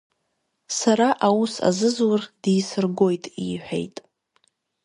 [0.77, 3.95] Сара аус азызур дисыргоит,— иҳәеит.